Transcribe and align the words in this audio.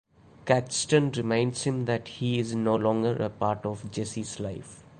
Caxton 0.45 1.11
reminds 1.11 1.61
him 1.65 1.85
that 1.85 2.07
he 2.07 2.39
is 2.39 2.55
no 2.55 2.75
longer 2.75 3.15
a 3.17 3.29
part 3.29 3.67
of 3.67 3.91
Jessie's 3.91 4.39
life. 4.39 4.81